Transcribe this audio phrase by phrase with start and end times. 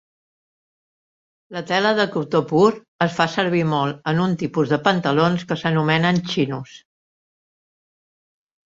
[1.57, 2.69] La tela de cotó pur
[3.07, 6.77] es fa servir molt en un tipus de pantalons que s'anomenen "chinos".